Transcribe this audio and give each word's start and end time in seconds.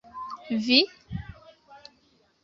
Vi? 0.65 0.77